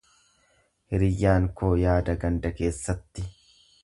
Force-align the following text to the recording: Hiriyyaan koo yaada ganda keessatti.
Hiriyyaan 0.93 1.45
koo 1.61 1.69
yaada 1.81 2.15
ganda 2.23 2.53
keessatti. 2.63 3.27